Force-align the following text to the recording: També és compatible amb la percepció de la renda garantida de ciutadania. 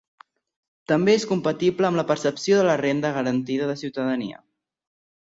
També 0.91 1.13
és 1.17 1.25
compatible 1.31 1.89
amb 1.89 1.99
la 2.01 2.05
percepció 2.11 2.57
de 2.59 2.63
la 2.67 2.77
renda 2.81 3.11
garantida 3.17 3.67
de 3.73 3.75
ciutadania. 3.83 4.41